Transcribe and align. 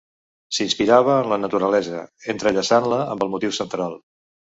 S'inspirava 0.57 1.17
en 1.23 1.27
la 1.33 1.37
naturalesa, 1.41 1.99
entrellaçant-la 2.33 2.99
amb 3.15 3.27
el 3.27 3.31
motiu 3.35 3.55
central. 3.59 3.95